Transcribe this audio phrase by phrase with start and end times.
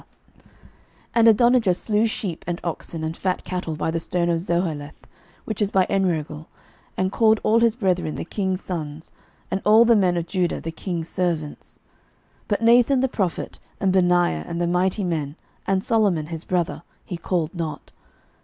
[0.01, 0.09] 11:001:009
[1.13, 4.97] And Adonijah slew sheep and oxen and fat cattle by the stone of Zoheleth,
[5.45, 6.47] which is by Enrogel,
[6.97, 9.11] and called all his brethren the king's sons,
[9.51, 11.79] and all the men of Judah the king's servants:
[12.39, 15.35] 11:001:010 But Nathan the prophet, and Benaiah, and the mighty men,
[15.67, 17.91] and Solomon his brother, he called not.